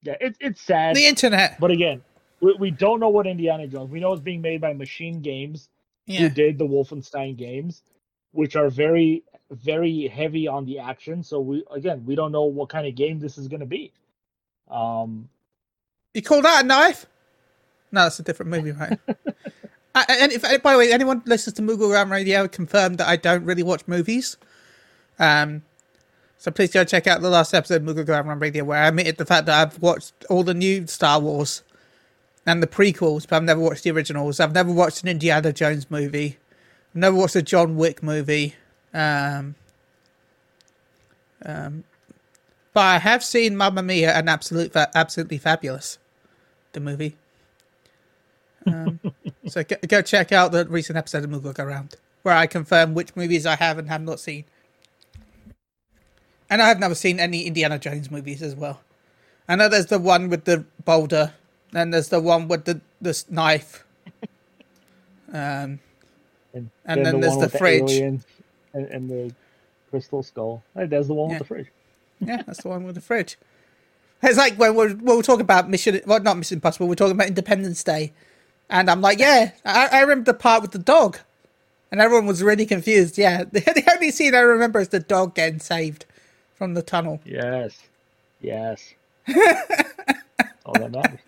[0.00, 0.94] Yeah, it's it's sad.
[0.94, 2.02] The internet, But again,
[2.40, 3.90] we, we don't know what Indiana Jones.
[3.90, 5.68] We know it's being made by Machine Games,
[6.06, 7.82] who did the Wolfenstein games,
[8.32, 11.22] which are very, very heavy on the action.
[11.22, 13.92] So we again, we don't know what kind of game this is going to be.
[14.70, 15.28] Um,
[16.14, 17.06] you call that a knife?
[17.90, 18.98] No, that's a different movie, right?
[19.94, 23.16] Uh, and if, by the way, anyone listens to Moogle Ram Radio, confirmed that I
[23.16, 24.36] don't really watch movies.
[25.18, 25.62] Um,
[26.36, 29.16] so please go check out the last episode of Moogle Ram Radio, where I admitted
[29.16, 31.64] the fact that I've watched all the new Star Wars
[32.48, 34.40] and the prequels, but I've never watched the originals.
[34.40, 36.38] I've never watched an Indiana Jones movie.
[36.90, 38.54] I've never watched a John Wick movie.
[38.94, 39.54] Um,
[41.44, 41.84] um,
[42.72, 45.98] but I have seen Mamma Mia and Absolute, fa- Absolutely Fabulous,
[46.72, 47.16] the movie.
[48.66, 48.98] Um,
[49.46, 52.94] so go, go check out the recent episode of Moogle Go Around, where I confirm
[52.94, 54.46] which movies I have and have not seen.
[56.48, 58.80] And I have never seen any Indiana Jones movies as well.
[59.46, 61.34] I know there's the one with the boulder,
[61.74, 63.84] and there's the one with the this knife.
[65.30, 65.80] Um,
[66.54, 67.82] and, And then there's one the with fridge.
[67.92, 68.24] aliens
[68.72, 69.34] and, and the
[69.90, 70.62] crystal skull.
[70.74, 71.38] Hey, there's the one Yeah.
[71.38, 71.66] with the fridge.
[72.20, 73.36] yeah, that's the one with the fridge.
[74.22, 77.28] It's like when we're, we'll talk about Mission, well, not Mission Impossible, we're talking about
[77.28, 78.12] Independence Day.
[78.70, 81.18] And I'm like, yeah, I, I remember the part with the dog.
[81.92, 83.18] And everyone was really confused.
[83.18, 86.06] Yeah, the, the only scene I remember is the dog getting saved
[86.54, 87.20] from the tunnel.
[87.26, 87.78] Yes,
[88.40, 88.94] yes.
[90.64, 91.20] All that matters.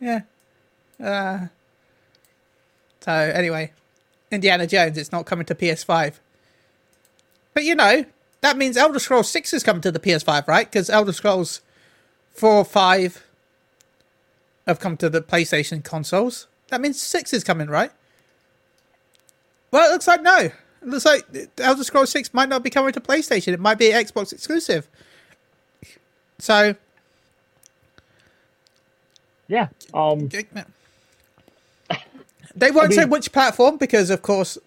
[0.00, 0.22] Yeah.
[1.02, 1.46] Uh,
[3.00, 3.72] so, anyway,
[4.30, 6.14] Indiana Jones, it's not coming to PS5.
[7.54, 8.04] But you know,
[8.40, 10.70] that means Elder Scrolls 6 is coming to the PS5, right?
[10.70, 11.60] Because Elder Scrolls
[12.34, 13.26] 4, or 5
[14.66, 16.46] have come to the PlayStation consoles.
[16.68, 17.90] That means 6 is coming, right?
[19.70, 20.36] Well, it looks like no.
[20.82, 21.26] It looks like
[21.58, 23.52] Elder Scrolls 6 might not be coming to PlayStation.
[23.52, 24.88] It might be Xbox exclusive.
[26.38, 26.74] So,
[29.50, 29.68] Yeah.
[29.94, 30.32] Um.
[32.56, 34.58] They won't I say which platform because, of course,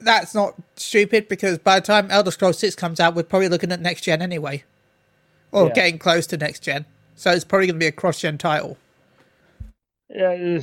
[0.00, 1.28] that's not stupid.
[1.28, 4.22] Because by the time Elder Scrolls Six comes out, we're probably looking at next gen
[4.22, 4.64] anyway,
[5.52, 5.70] or Yeah.
[5.70, 6.86] getting close to next gen.
[7.16, 8.78] So it's probably going to be a cross gen title.
[10.10, 10.60] Yeah.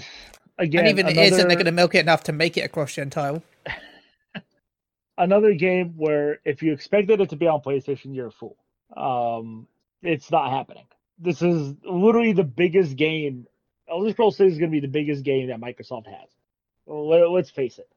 [0.60, 2.62] Again, and even if it isn't, they're going to milk it enough to make it
[2.62, 3.44] a cross gen title.
[5.18, 8.58] another game where if you expected it to be on PlayStation, you're a fool.
[8.98, 9.68] Um,
[10.04, 10.86] it's not happening.
[11.20, 13.48] This is literally the biggest game.
[13.90, 16.30] Elder Scrolls 6 is going to be the biggest game that Microsoft has.
[16.86, 17.90] Let- let's face it.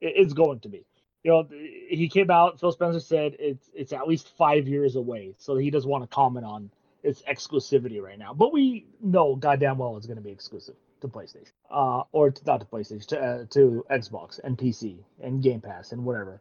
[0.00, 0.84] It- It's going to be.
[1.24, 2.58] You know, he came out.
[2.58, 6.08] Phil Spencer said it's it's at least five years away, so he doesn't want to
[6.12, 6.70] comment on
[7.04, 8.34] its exclusivity right now.
[8.34, 12.44] But we know goddamn well it's going to be exclusive to PlayStation, uh, or to,
[12.44, 16.40] not to PlayStation, to, uh, to Xbox and PC and Game Pass and whatever.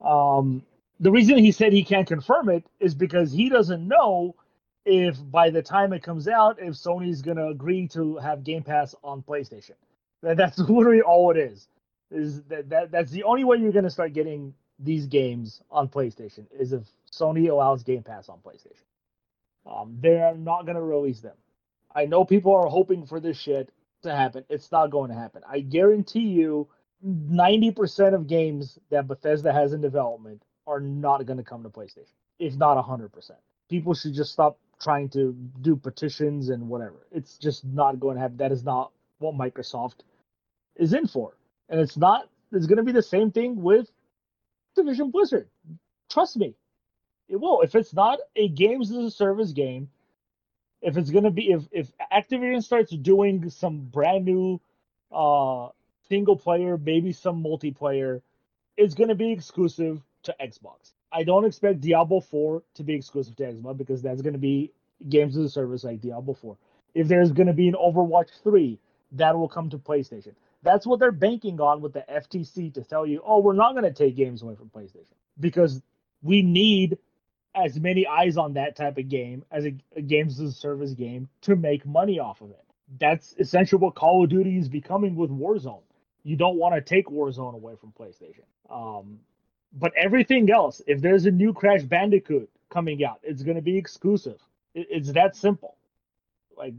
[0.00, 0.62] Um,
[1.00, 4.36] the reason he said he can't confirm it is because he doesn't know
[4.84, 8.94] if by the time it comes out, if Sony's gonna agree to have Game Pass
[9.02, 9.74] on PlayStation.
[10.22, 11.68] That, that's literally all it is.
[12.10, 16.46] Is that, that that's the only way you're gonna start getting these games on PlayStation
[16.58, 18.84] is if Sony allows Game Pass on PlayStation.
[19.66, 21.36] Um, they're not gonna release them.
[21.94, 23.70] I know people are hoping for this shit
[24.02, 24.44] to happen.
[24.48, 25.42] It's not going to happen.
[25.48, 26.68] I guarantee you,
[27.04, 32.56] 90% of games that Bethesda has in development are not to come to PlayStation, if
[32.56, 33.30] not 100%.
[33.68, 37.06] People should just stop trying to do petitions and whatever.
[37.12, 38.36] It's just not going to happen.
[38.38, 40.00] That is not what Microsoft
[40.76, 41.36] is in for.
[41.68, 43.90] And it's not, it's going to be the same thing with
[44.76, 45.48] Activision Blizzard.
[46.10, 46.54] Trust me,
[47.28, 47.62] it will.
[47.62, 49.88] If it's not a games as a service game,
[50.82, 54.60] if it's going to be, if, if Activision starts doing some brand new
[55.12, 55.68] uh,
[56.08, 58.20] single player, maybe some multiplayer,
[58.76, 60.93] it's going to be exclusive to Xbox.
[61.14, 64.72] I don't expect Diablo 4 to be exclusive to Xbox because that's going to be
[65.08, 66.56] games as a service like Diablo 4.
[66.94, 68.80] If there's going to be an Overwatch 3,
[69.12, 70.34] that will come to PlayStation.
[70.62, 73.84] That's what they're banking on with the FTC to tell you, oh, we're not going
[73.84, 75.80] to take games away from PlayStation because
[76.22, 76.98] we need
[77.54, 80.94] as many eyes on that type of game as a, a games as a service
[80.94, 82.64] game to make money off of it.
[82.98, 85.82] That's essentially what Call of Duty is becoming with Warzone.
[86.24, 88.44] You don't want to take Warzone away from PlayStation.
[88.68, 89.20] Um,
[89.74, 93.78] but everything else, if there's a new Crash Bandicoot coming out, it's going to be
[93.78, 94.40] exclusive.
[94.74, 95.76] It's that simple.
[96.56, 96.74] Like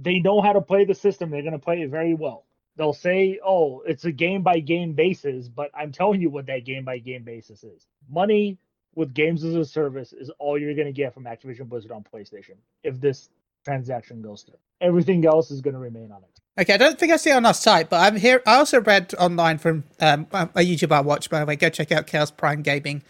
[0.00, 1.30] they know how to play the system.
[1.30, 2.46] They're going to play it very well.
[2.76, 6.64] they'll say, "Oh, it's a game by game basis," but I'm telling you what that
[6.64, 7.86] game by game basis is.
[8.10, 8.58] Money
[8.96, 12.04] with games as a service is all you're going to get from Activision Blizzard on
[12.04, 13.30] PlayStation if this
[13.64, 14.58] transaction goes through.
[14.80, 16.37] Everything else is going to remain on it.
[16.58, 18.42] Okay, I don't think I see it on our site, but I'm here.
[18.44, 21.54] I also read online from um, a YouTuber I watch, by the way.
[21.54, 23.02] Go check out Chaos Prime Gaming.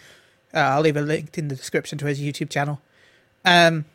[0.53, 2.83] Uh, I'll leave a link in the description to his YouTube channel.
[3.47, 3.87] Um,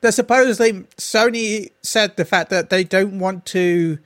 [0.00, 3.98] that supposedly Sony said the fact that they don't want to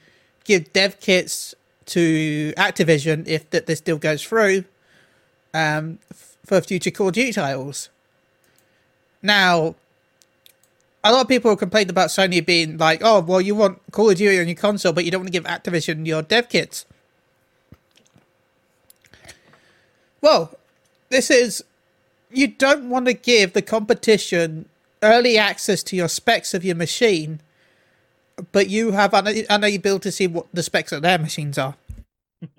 [0.42, 1.54] give dev kits
[1.86, 4.64] to Activision if that this deal goes through
[5.52, 6.00] um,
[6.44, 7.90] for future Call of Duty titles.
[9.22, 9.76] Now,
[11.04, 14.10] a lot of people have complained about Sony being like, "Oh, well, you want Call
[14.10, 16.86] of Duty on your console, but you don't want to give Activision your dev kits."
[20.22, 20.58] Well,
[21.10, 21.64] this is
[22.32, 24.68] you don't want to give the competition
[25.02, 27.40] early access to your specs of your machine,
[28.52, 31.76] but you have una- unable to see what the specs of their machines are.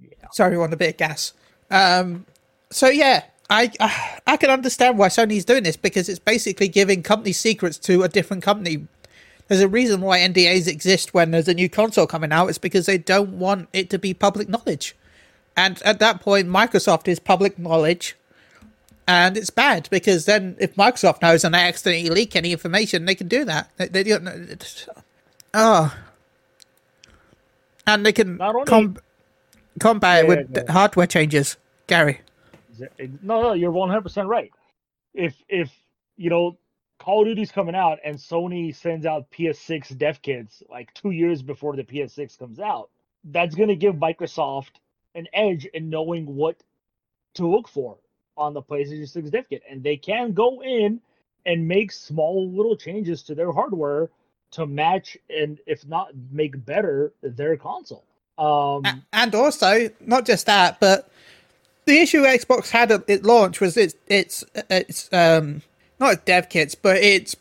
[0.00, 0.28] yeah.
[0.32, 1.32] Sorry, want a bit of gas.
[1.70, 2.26] Um,
[2.70, 7.02] so yeah, I, I I can understand why Sony's doing this because it's basically giving
[7.02, 8.86] company secrets to a different company.
[9.48, 12.48] There's a reason why NDAs exist when there's a new console coming out.
[12.48, 14.96] It's because they don't want it to be public knowledge.
[15.56, 18.16] And at that point, Microsoft is public knowledge,
[19.08, 23.16] and it's bad because then if Microsoft knows and they accidentally leak any information, they
[23.16, 23.70] can do that.
[23.76, 24.28] They, they don't.
[25.54, 25.98] Oh, ah.
[27.86, 28.98] and they can only- com-
[29.80, 30.72] combat it Yeah, with yeah.
[30.72, 31.56] hardware changes.
[31.88, 32.18] Gari.
[33.22, 34.52] No, no, you're 100% right.
[35.14, 35.70] If if
[36.16, 36.58] you know
[36.98, 41.42] Call of Duty's coming out and Sony sends out PS6 dev kits like 2 years
[41.42, 42.90] before the PS6 comes out,
[43.24, 44.72] that's going to give Microsoft
[45.14, 46.62] an edge in knowing what
[47.34, 47.96] to look for
[48.36, 51.00] on the PlayStation 6 dev kit and they can go in
[51.46, 54.10] and make small little changes to their hardware
[54.52, 58.04] to match and if not make better their console.
[58.38, 61.10] Um and also not just that, but
[61.86, 65.62] the issue Xbox had at launch was its its its um
[65.98, 67.36] not dev kits, but its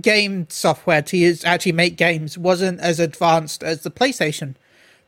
[0.00, 4.54] game software to use actually make games wasn't as advanced as the PlayStation.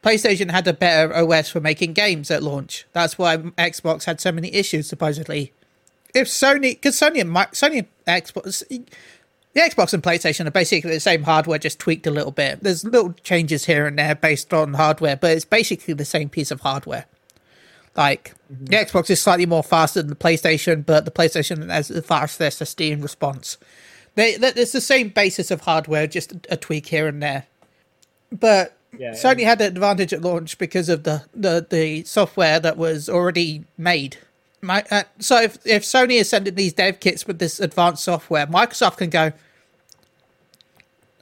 [0.03, 2.87] PlayStation had a better OS for making games at launch.
[2.93, 5.53] That's why Xbox had so many issues supposedly.
[6.15, 10.91] If Sony, because Sony and Mi- Sony and Xbox, the Xbox and PlayStation are basically
[10.91, 12.63] the same hardware, just tweaked a little bit.
[12.63, 16.51] There's little changes here and there based on hardware, but it's basically the same piece
[16.51, 17.07] of hardware.
[17.97, 22.03] Like the Xbox is slightly more faster than the PlayStation, but the PlayStation has a
[22.03, 22.45] faster
[22.93, 23.57] in response.
[24.17, 27.47] They, they- it's the same basis of hardware, just a, tweak here and there.
[28.33, 32.77] But Yeah, Sony had an advantage at launch because of the, the, the software that
[32.77, 34.19] was already made.
[34.63, 38.47] My, uh, so if, if Sony is sending these dev kits with this advanced software,
[38.47, 39.33] Microsoft can go,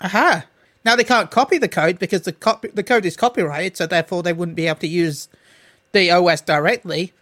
[0.01, 0.45] aha.
[0.85, 2.33] Now they can't copy the code because the
[2.75, 5.29] the code is copyrighted, so therefore they wouldn't be able to use
[5.93, 7.13] the OS directly.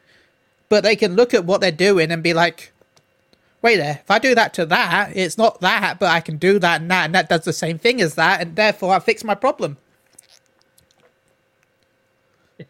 [0.69, 2.73] But they can look at what they're doing and be like,
[3.63, 6.59] wait there, if I do that to that, it's not that, but I can do
[6.61, 9.25] that and that, and that does the same thing as that, and therefore I fix
[9.25, 9.79] my problem.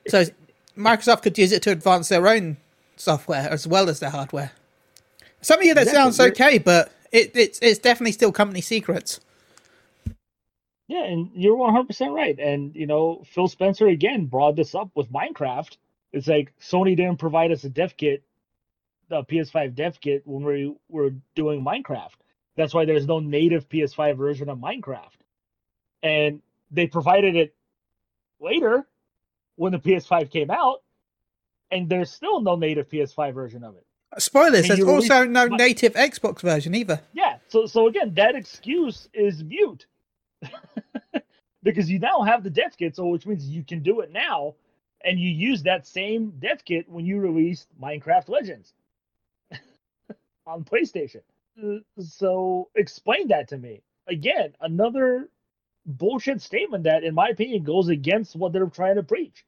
[0.06, 0.24] so
[0.78, 2.58] Microsoft could use it to advance their own
[2.96, 4.52] software as well as their hardware.
[5.42, 5.90] Some of you that Exactly.
[5.90, 9.20] sounds okay, but it, it's it's definitely still company secrets.
[10.88, 12.38] Yeah, and you're 100% right.
[12.38, 15.76] And, you know, Phil Spencer again brought this up with Minecraft.
[16.12, 18.22] It's like Sony didn't provide us a dev kit,
[19.08, 22.10] the PS5 dev kit, when we were doing Minecraft.
[22.56, 25.08] That's why there's no native PS5 version of Minecraft.
[26.02, 27.54] And they provided it
[28.40, 28.86] later
[29.56, 30.82] when the PS5 came out,
[31.70, 33.86] and there's still no native PS5 version of it.
[34.18, 37.00] Spoilers, there's also no but- native Xbox version either.
[37.12, 37.36] Yeah.
[37.48, 39.86] So so again, that excuse is mute.
[41.62, 44.54] because you now have the dev kit, so which means you can do it now,
[45.04, 48.72] and you use that same dev kit when you released Minecraft Legends
[50.46, 51.22] on PlayStation.
[51.98, 53.82] So explain that to me.
[54.06, 55.28] Again, another
[55.86, 59.44] bullshit statement that, in my opinion, goes against what they're trying to preach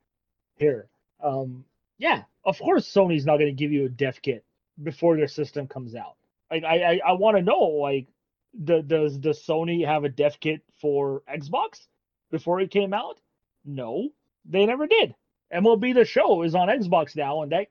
[0.57, 0.89] here.
[1.23, 1.65] Um,
[1.99, 4.45] yeah, of course Sony's not going to give you a dev kit
[4.83, 6.17] before their system comes out.
[6.51, 8.09] Like I I, I want to know like
[8.55, 11.87] the, does does Sony have a dev kit for Xbox
[12.31, 13.21] before it came out?
[13.65, 14.09] No,
[14.45, 15.15] they never did.
[15.53, 17.69] MLB The Show is on Xbox now, and that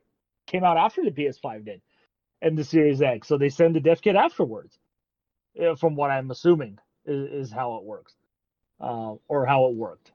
[0.48, 1.82] came out after the PS5 did,
[2.41, 3.28] and the Series X.
[3.28, 4.78] So they send the dev kit afterwards,
[5.62, 8.13] uh, from what I'm assuming is, is how it works,
[8.80, 10.12] uh, or how it worked.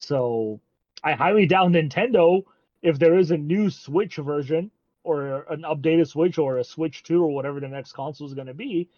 [0.00, 0.60] So
[1.02, 2.44] I highly doubt Nintendo,
[2.82, 4.70] if there is a new Switch version
[5.02, 8.46] or an updated Switch or a Switch 2 or whatever the next console is going
[8.46, 8.88] to be,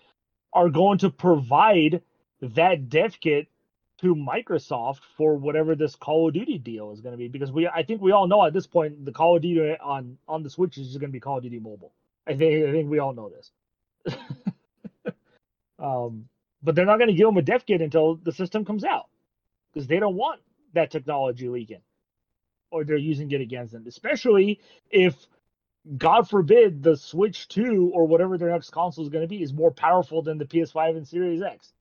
[0.52, 2.02] are going to provide
[2.40, 3.46] that dev kit
[4.00, 7.68] to Microsoft for whatever this Call of Duty deal is going to be because we
[7.68, 10.50] I think we all know at this point the Call of Duty on on the
[10.50, 11.92] Switch is just going to be Call of Duty Mobile.
[12.26, 14.16] I think I think we all know this.
[15.78, 16.28] um,
[16.62, 19.08] but they're not going to give them a dev kit until the system comes out
[19.72, 20.40] because they don't want
[20.72, 21.82] that technology leaking
[22.70, 24.60] or they're using it against them, especially
[24.90, 25.26] if
[25.96, 29.52] God forbid the Switch 2 or whatever their next console is going to be is
[29.52, 31.72] more powerful than the PS5 and Series X.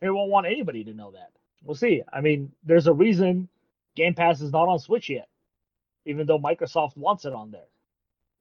[0.00, 1.30] they won't want anybody to know that.
[1.64, 2.02] We'll see.
[2.12, 3.48] I mean, there's a reason
[3.96, 5.28] Game Pass is not on Switch yet,
[6.06, 7.68] even though Microsoft wants it on there.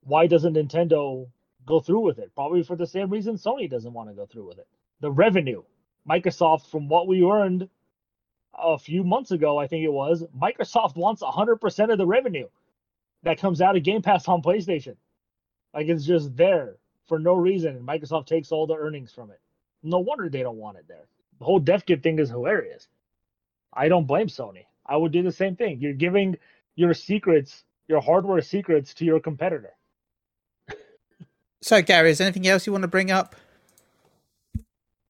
[0.03, 1.27] Why doesn't Nintendo
[1.65, 2.33] go through with it?
[2.35, 4.67] Probably for the same reason Sony doesn't want to go through with it.
[5.01, 5.63] The revenue.
[6.09, 7.67] Microsoft, from what we earned
[8.57, 12.47] a few months ago, I think it was, Microsoft wants 100% of the revenue
[13.23, 14.95] that comes out of Game Pass on PlayStation.
[15.73, 19.39] Like it's just there for no reason, and Microsoft takes all the earnings from it.
[19.83, 21.05] No wonder they don't want it there.
[21.39, 22.87] The whole dev kit thing is hilarious.
[23.73, 24.65] I don't blame Sony.
[24.85, 25.79] I would do the same thing.
[25.79, 26.37] You're giving
[26.75, 29.73] your secrets, your hardware secrets, to your competitor.
[31.61, 33.35] So, Gari, is there anything else you want to bring up?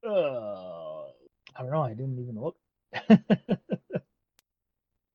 [0.04, 1.02] Uh,
[1.54, 1.82] I don't know.
[1.82, 2.56] I didn't even look.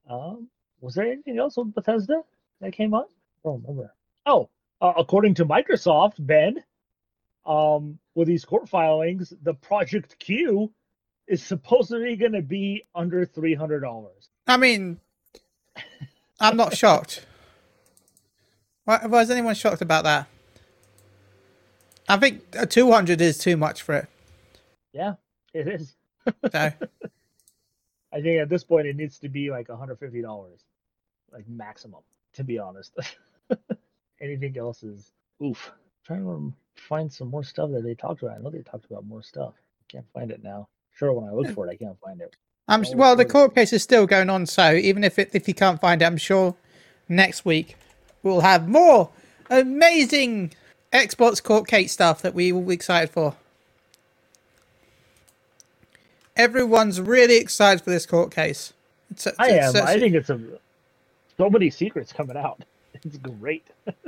[0.09, 0.47] um,
[0.79, 2.21] was there anything else with Bethesda
[2.61, 3.09] that came up?
[3.43, 3.93] I don't remember.
[4.25, 4.49] Oh,
[4.79, 6.63] uh, according to Microsoft, Ben,
[7.45, 10.71] um, with these court filings, the Project Q
[11.27, 14.29] is supposedly going to be under three hundred dollars.
[14.47, 14.99] I mean,
[16.39, 17.25] I'm not shocked.
[18.85, 20.27] Why, is anyone shocked about that?
[22.07, 24.07] I think a 200 is too much for it.
[24.93, 25.15] Yeah,
[25.55, 25.95] it is.
[26.27, 26.33] So,
[28.13, 30.49] I think at this point it needs to be like $150,
[31.33, 32.01] like maximum,
[32.33, 32.95] to be honest.
[34.21, 35.11] Anything else is
[35.43, 35.71] oof.
[36.05, 38.37] trying to find some more stuff that they talked about.
[38.37, 39.55] I know they talked about more stuff.
[39.87, 40.67] Can't find it now.
[40.95, 42.35] Sure, when I look for it, I can't find it.
[42.67, 43.15] I'm Well, well.
[43.15, 46.01] The court case is still going on, so even if it, if you can't find
[46.01, 46.55] it, I'm sure
[47.07, 47.75] next week
[48.23, 49.09] we'll have more
[49.49, 50.53] amazing
[50.93, 53.35] Xbox court case stuff that we will be excited for.
[56.35, 58.73] Everyone's really excited for this court case.
[59.11, 59.75] It's, I it's- am.
[59.75, 60.39] it's- I think it's a
[61.37, 62.63] so many secrets coming out.
[63.03, 63.67] It's great.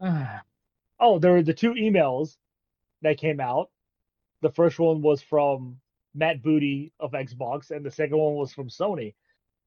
[0.00, 2.38] oh, there were the two emails
[3.02, 3.70] that came out.
[4.44, 5.80] The first one was from
[6.14, 9.14] Matt Booty of Xbox, and the second one was from Sony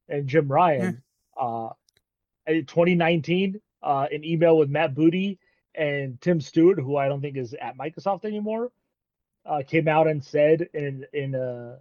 [0.08, 1.02] and Jim Ryan.
[1.36, 1.70] Uh,
[2.46, 5.40] in 2019, uh, an email with Matt Booty
[5.74, 8.72] and Tim Stuart, who I don't think is at Microsoft anymore,
[9.48, 11.80] uh, came out and said in in a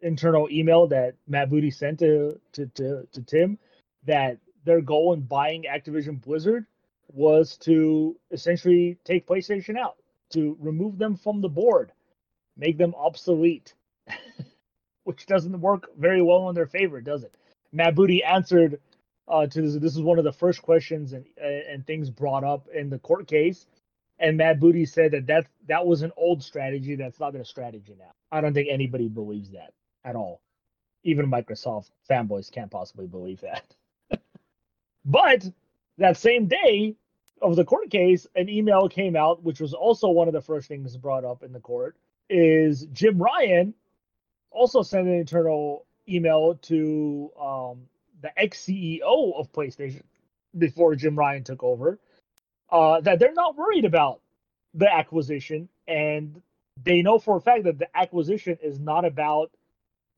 [0.00, 3.58] internal email that Matt Booty sent to to to, to Tim
[4.06, 6.66] that their goal in buying Activision Blizzard
[7.12, 9.96] was to essentially take PlayStation out,
[10.30, 11.90] to remove them from the board,
[12.60, 13.74] make them obsolete,
[15.04, 17.34] which doesn't work very well in their favor, does it?
[17.72, 18.80] Matt Booty answered
[19.26, 19.74] uh, to this.
[19.76, 23.26] This is one of the first questions and and things brought up in the court
[23.26, 23.66] case.
[24.20, 26.94] And Matt Booty said that that, that was an old strategy.
[26.94, 28.12] That's not their strategy now.
[28.30, 29.72] I don't think anybody believes that
[30.04, 30.42] at all.
[31.04, 33.74] Even Microsoft fanboys can't possibly believe that.
[35.06, 35.48] but
[35.96, 36.96] that same day
[37.40, 40.68] of the court case, an email came out, which was also one of the first
[40.68, 41.96] things brought up in the court,
[42.30, 43.74] is Jim Ryan
[44.50, 47.82] also sent an internal email to um,
[48.22, 50.02] the ex CEO of PlayStation
[50.56, 51.98] before Jim Ryan took over
[52.70, 54.20] uh, that they're not worried about
[54.74, 56.40] the acquisition, and
[56.82, 59.50] they know for a fact that the acquisition is not about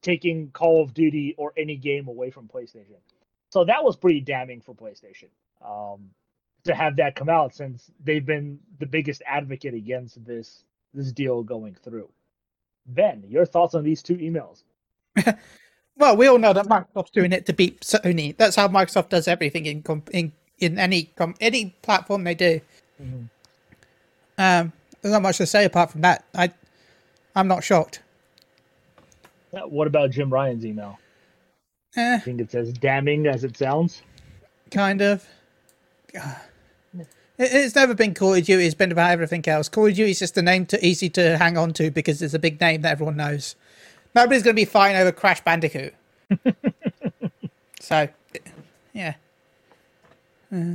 [0.03, 2.99] taking Call of Duty or any game away from PlayStation.
[3.51, 5.29] So that was pretty damning for PlayStation
[5.65, 6.11] um,
[6.65, 11.43] to have that come out, since they've been the biggest advocate against this this deal
[11.43, 12.09] going through.
[12.87, 14.63] Ben, your thoughts on these two emails?
[15.95, 18.35] Well, we all know that Microsoft's doing it to beat Sony.
[18.37, 22.61] That's how Microsoft does everything in com- in in any com- any platform they do.
[23.01, 23.29] Mhm.
[24.39, 26.25] Um, there's not much to say apart from that.
[26.35, 26.51] I
[27.37, 28.01] I'm not shocked.
[29.53, 30.99] Uh, What about Jim Ryan's email?
[31.95, 34.01] Eh, I think it's as damning as it sounds.
[34.71, 35.29] kind of.
[36.15, 36.23] It,
[37.39, 38.65] it's never been Call of Duty.
[38.65, 39.69] It's been about everything else.
[39.69, 42.35] Call of Duty is just a name to easy to hang on to because it's
[42.35, 43.57] a big name that everyone knows.
[44.15, 45.95] Nobody's going to be fine over Crash Bandicoot.
[47.81, 48.09] so,
[48.93, 49.15] yeah.
[50.53, 50.75] Uh,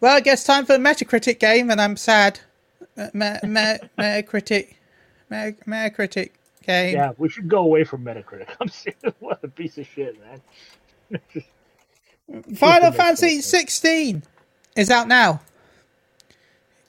[0.00, 2.40] well, I guess time for the Metacritic game, and I'm sad.
[2.96, 4.74] Uh, Me- me- Metacritic,
[5.30, 6.30] Me- Metacritic
[6.66, 6.94] game.
[6.94, 8.48] Yeah, we should go away from Metacritic.
[8.60, 9.14] I'm serious.
[9.20, 11.20] What a piece of shit, man.
[12.56, 14.22] Final Fantasy 16
[14.78, 15.40] is out now.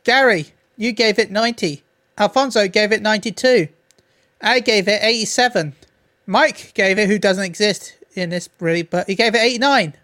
[0.06, 1.84] Gari, you gave it 90.
[2.18, 3.68] Alfonso gave it 92.
[4.42, 5.74] I gave it 87.
[6.28, 9.96] Mike gave it, who doesn't exist in this really, but he gave it 89.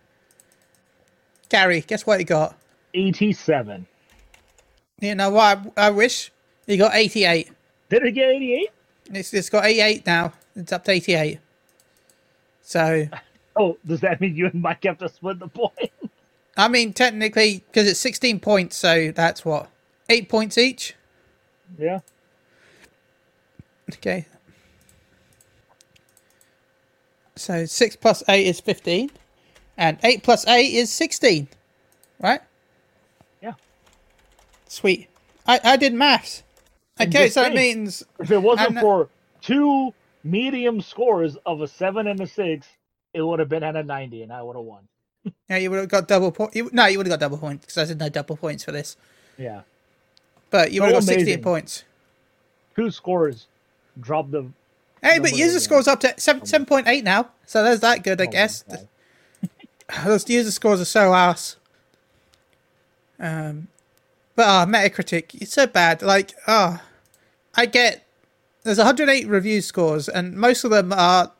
[1.50, 2.58] Gari, guess what he got?
[2.96, 3.86] 87.
[5.00, 5.74] You know what?
[5.78, 6.32] I, I wish
[6.66, 7.52] he got 88.
[7.90, 8.70] Did it get 88?
[9.14, 10.34] It's, it's got 88 now.
[10.56, 11.40] It's up to 88.
[12.64, 13.08] So,
[13.58, 15.72] Oh, does that mean you and Mike have to split the point?
[16.58, 19.70] I mean, technically, because it's 16 points, so that's what?
[20.10, 20.96] Eight points each?
[21.78, 22.00] yeah.
[23.94, 24.26] Okay.
[27.36, 29.12] So 6 plus 8 is 15.
[29.78, 31.48] And 8 plus 8 is 16.
[32.20, 32.42] Right?
[33.42, 33.54] Yeah.
[34.68, 35.10] Sweet.
[35.46, 36.44] I, I did maths.
[37.00, 37.56] Okay, so saying.
[37.56, 38.04] means.
[38.20, 39.10] If it wasn't I'm for
[39.42, 39.94] two
[40.24, 42.68] medium scores of a 7 and a 6,
[43.14, 44.88] it would have been at a 90 and I would have won.
[45.50, 46.56] Yeah, you would have got double point.
[46.56, 48.72] You, no, you would have got double points because I said no double points for
[48.72, 48.98] this.
[49.38, 49.62] Yeah.
[50.50, 51.44] But you So would have got 16 amazing.
[51.44, 51.84] points.
[52.76, 53.48] Two scores
[54.00, 54.52] dropped the.
[55.02, 57.30] Hey, but user scores up to 7, 7.8 now.
[57.46, 58.64] So there's that good, I Oh guess.
[60.06, 61.58] Those user scores are so ass.
[63.20, 63.68] Um,
[64.36, 66.02] but ah, Metacritic, it's so bad.
[66.02, 66.84] Like, ah,
[67.56, 68.06] I get
[68.64, 71.32] there's 108 review scores, and most of them are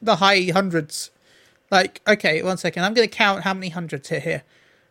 [0.00, 1.10] the high hundreds.
[1.70, 4.42] Like, okay, one second, I'm going to count how many hundreds are here.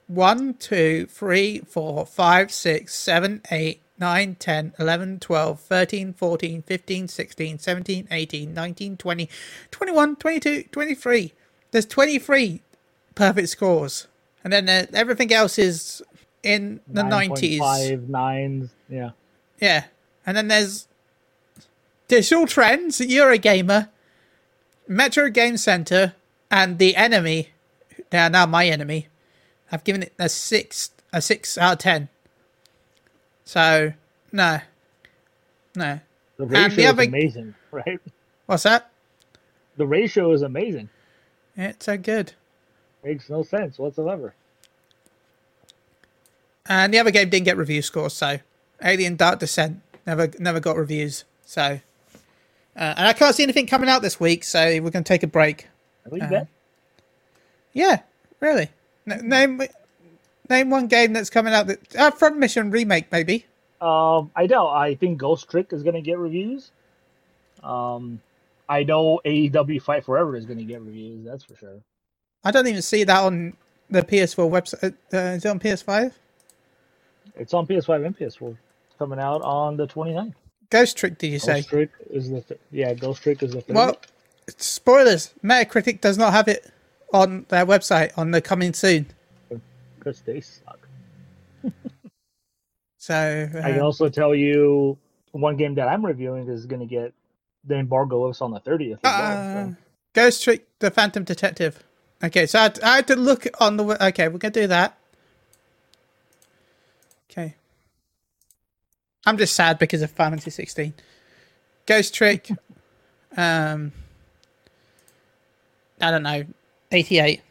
[0.08, 7.08] One, two, three, four, five, six, seven, eight, nine, 10, 11, 12, 13, 14, 15,
[7.08, 9.30] 16, 17, 18, 19, 20,
[9.72, 11.34] 21, 22, 23.
[11.72, 12.62] There's 23
[13.16, 14.08] perfect scores.
[14.44, 16.02] And then uh, everything else is
[16.44, 17.60] in the 90s.
[17.60, 18.70] 9.5, nines.
[18.90, 19.12] Yeah.
[19.60, 19.86] Yeah.
[20.26, 20.88] And then there's
[22.08, 23.90] Digital Trends, Eurogamer,
[24.88, 26.14] Metro Game Center,
[26.52, 27.50] and The Enemy.
[28.10, 29.08] They are now my enemy.
[29.72, 32.10] I've given it a six, a six out of ten.
[33.44, 33.94] So,
[34.32, 34.60] no,
[35.76, 36.00] no.
[36.38, 38.00] The ratio the is other- amazing, right?
[38.46, 38.92] What's that?
[39.76, 40.90] The ratio is amazing.
[41.56, 42.34] It's so good.
[43.04, 44.34] Makes no sense whatsoever.
[46.66, 48.40] And the other game didn't get review scores, so
[48.84, 51.24] Alien Dark Descent never never got reviews.
[51.46, 51.62] So,
[52.76, 55.24] uh, and I can't see anything coming out this week, so we're going to take
[55.24, 55.68] a break.
[56.12, 56.48] I Uh, that.
[57.74, 58.02] Yeah,
[58.40, 58.70] really.
[59.10, 59.62] N- name
[60.50, 63.46] name one game that's coming out that uh, Front Mission remake maybe.
[63.80, 64.70] Um, I doubt.
[64.70, 66.72] I think Ghost Trick is going to get reviews.
[67.64, 68.20] Um,
[68.70, 71.26] I know AEW Fight Forever is going to get reviews.
[71.26, 71.80] That's for sure.
[72.44, 73.56] I don't even see that on
[73.90, 74.94] the PS4 website.
[75.14, 76.12] Uh, is it on PS5?
[77.36, 78.58] It's on PS5 and PS4.
[78.88, 80.34] It's coming out on the 29th.
[80.70, 81.58] Ghost Trick, did you say?
[81.58, 82.94] Ghost Trick is the th- yeah.
[82.94, 83.76] Ghost Trick is the third.
[83.76, 83.98] Well,
[84.58, 85.34] spoilers.
[85.44, 86.72] Metacritic does not have it
[87.14, 89.08] on their website on the coming soon.
[89.98, 90.88] because they suck.
[93.00, 93.14] So
[93.54, 94.98] uh, I can also tell you
[95.32, 97.14] one game that I'm reviewing is going to get
[97.64, 98.96] the embargo lifts on the 30th.
[98.96, 99.76] Uh, well, so.
[100.14, 101.84] Ghost Trick, the Phantom Detective.
[102.24, 104.08] Okay, so I had, I had to look on the.
[104.08, 104.98] Okay, we're gonna do that.
[107.30, 107.56] Okay.
[109.26, 110.94] I'm just sad because of Final Fantasy 16.
[111.86, 112.50] Ghost Trick.
[113.38, 113.92] um.
[116.02, 116.46] I don't know.
[116.92, 117.42] 88.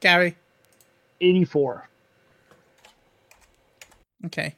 [0.00, 0.34] Gari.
[1.20, 1.88] 84.
[4.26, 4.54] Okay.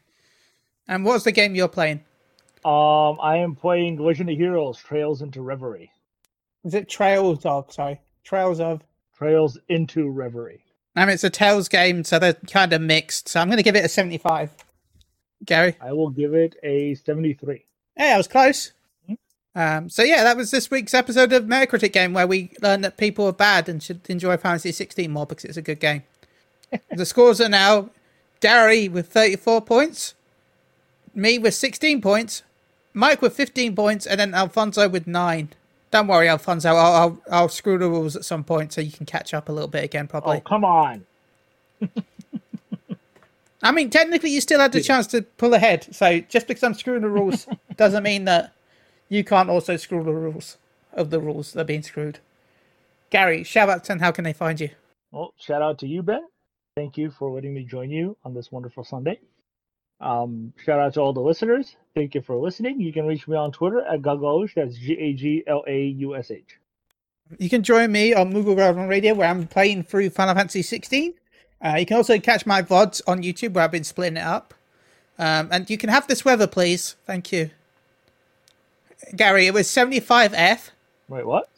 [0.88, 2.00] And what's the game you're playing?
[2.64, 5.90] Um, I am playing Legend of Heroes: Trails into Reverie.
[6.64, 7.72] Is it Trails of?
[7.72, 8.82] Sorry, Trails of.
[9.16, 10.62] Trails into Reverie.
[10.94, 13.28] I mean, it's a Tales game, so they're kind of mixed.
[13.28, 14.50] So I'm going to give it a 75.
[15.44, 15.76] Gari.
[15.80, 17.64] I will give it a 73.
[17.96, 18.72] Hey, I was close.
[19.56, 22.98] Um, so yeah, that was this week's episode of Metacritic Game, where we learned that
[22.98, 26.02] people are bad and should enjoy Fantasy 16 more because it's a good game.
[26.90, 27.88] the scores are now
[28.42, 30.14] Gari with 34 points,
[31.14, 32.42] me with 16 points,
[32.92, 35.48] Mike with 15 points, and then Alfonso with nine.
[35.90, 36.68] Don't worry, Alfonso.
[36.74, 39.52] I'll, I'll I'll screw the rules at some point so you can catch up a
[39.52, 40.36] little bit again, probably.
[40.36, 41.06] Oh, come on.
[43.62, 45.94] I mean, technically, you still had the chance to pull ahead.
[45.94, 47.46] So just because I'm screwing the rules
[47.76, 48.52] doesn't mean that
[49.08, 50.58] you can't also screw the rules
[50.92, 52.18] of the rules that are being screwed.
[53.10, 54.70] Gari, shout out and how can they find you?
[55.12, 56.26] Well, shout out to you, Ben.
[56.76, 59.20] Thank you for letting me join you on this wonderful Sunday.
[60.00, 61.76] Um, shout out to all the listeners.
[61.94, 62.80] Thank you for listening.
[62.80, 64.54] You can reach me on Twitter at Gaglaush.
[64.54, 66.58] That's G A G L A U S H.
[67.38, 71.14] You can join me on Moogle Relevant Radio where I'm playing through Final Fantasy 16.
[71.64, 74.54] Uh, you can also catch my VODs on YouTube where I've been splitting it up.
[75.18, 76.96] Um, and you can have this weather, please.
[77.06, 77.50] Thank you.
[79.12, 80.70] Gari, it was 75F.
[81.08, 81.48] Wait, what?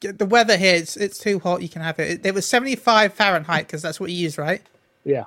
[0.00, 1.62] The weather here, it's, it's too hot.
[1.62, 2.24] You can have it.
[2.24, 4.62] It, was 75 Fahrenheit because that's what you use, right?
[5.04, 5.24] Yeah.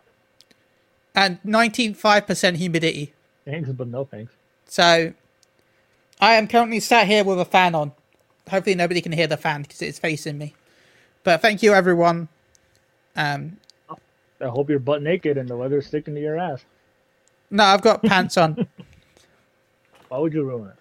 [1.16, 3.14] and 95% humidity.
[3.46, 4.34] Thanks, but no thanks.
[4.66, 5.14] So
[6.20, 7.92] I am currently sat here with a fan on.
[8.50, 10.54] Hopefully, nobody can hear the fan because it's facing me.
[11.24, 12.28] But thank you, everyone.
[13.16, 13.58] Um,
[14.42, 16.66] I hope you're butt naked and the weather's sticking to your ass.
[17.50, 18.68] no, I've got pants on
[20.10, 20.76] Why would you ruin it?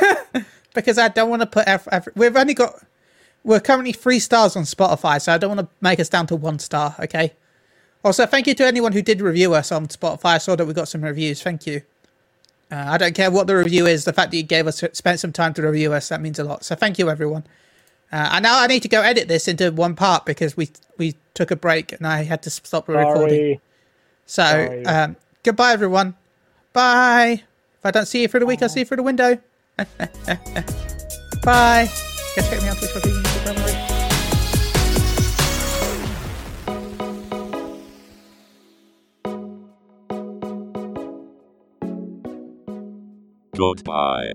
[0.74, 1.66] because I don't want to put.
[1.68, 2.84] Eff- eff- we've only got.
[3.44, 6.36] We're currently three stars on Spotify, so I don't want to make us down to
[6.36, 6.94] one star.
[7.00, 7.32] Okay.
[8.04, 10.34] Also, thank you to anyone who did review us on Spotify.
[10.34, 11.42] I saw that we got some reviews.
[11.42, 11.82] Thank you.
[12.70, 14.04] Uh, I don't care what the review is.
[14.04, 16.44] The fact that you gave us spent some time to review us that means a
[16.44, 16.64] lot.
[16.64, 17.44] So thank you, everyone.
[18.10, 21.14] Uh, and now I need to go edit this into one part because we we
[21.34, 23.60] took a break and I had to stop the recording.
[24.26, 24.86] So Sorry.
[24.86, 26.14] um, goodbye, everyone.
[26.72, 27.42] Bye.
[27.78, 29.38] If I don't see you through the week, I'll see you through the window.
[31.42, 31.88] Bye.
[32.36, 32.76] Go check me out
[43.56, 44.32] Goodbye.